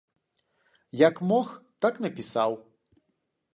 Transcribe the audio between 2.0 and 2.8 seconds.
напісаў.